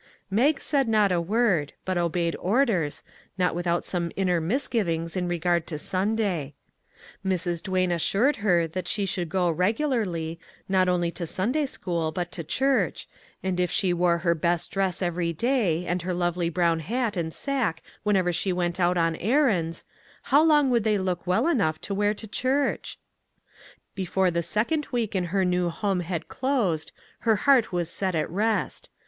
Mag 0.31 0.59
said 0.59 0.87
not 0.87 1.11
a 1.11 1.21
word, 1.21 1.73
but 1.85 1.95
obeyed 1.95 2.35
orders, 2.39 3.03
not 3.37 3.53
without 3.53 3.85
some 3.85 4.11
inner 4.15 4.41
misgivings 4.41 5.15
in 5.15 5.27
regard 5.27 5.67
to 5.67 5.77
Sunday. 5.77 6.55
Mrs. 7.23 7.61
Duane 7.61 7.91
had 7.91 7.97
assured 7.97 8.37
her 8.37 8.65
that 8.65 8.87
she 8.87 9.05
should 9.05 9.29
go 9.29 9.47
regularly, 9.51 10.39
not 10.67 10.89
only 10.89 11.11
to 11.11 11.27
Sunday 11.27 11.67
school, 11.67 12.11
but 12.11 12.31
to 12.31 12.43
church, 12.43 13.07
and 13.43 13.59
if 13.59 13.69
she 13.69 13.93
wore 13.93 14.17
her 14.17 14.33
best 14.33 14.71
dress 14.71 15.03
every 15.03 15.33
day, 15.33 15.85
and 15.85 16.01
her 16.01 16.15
lovely 16.15 16.49
brown 16.49 16.79
hat 16.79 17.15
and 17.15 17.31
sack 17.31 17.83
whenever 18.01 18.33
she 18.33 18.51
went 18.51 18.79
out 18.79 18.97
on 18.97 19.15
errands, 19.17 19.85
how 20.33 20.41
long 20.41 20.71
would 20.71 20.83
they 20.83 20.97
look 20.97 21.27
well 21.27 21.47
enough 21.47 21.79
to 21.81 21.93
wear 21.93 22.15
to 22.15 22.25
church? 22.25 22.97
Before 23.93 24.31
the 24.31 24.41
second 24.41 24.87
week 24.91 25.15
in 25.15 25.25
her 25.25 25.45
new 25.45 25.69
home 25.69 25.99
had 25.99 26.27
closed, 26.27 26.91
her 27.19 27.35
heart 27.45 27.71
was 27.71 27.87
set 27.87 28.15
at 28.15 28.27
rest. 28.31 28.89